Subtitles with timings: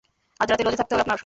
[0.39, 1.19] আজ রাতে লজে থাকতে হবে আপনার।